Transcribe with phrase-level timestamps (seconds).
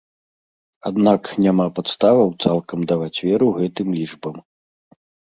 [0.89, 4.35] Аднак няма падставаў цалкам даваць веру гэтым лічбам.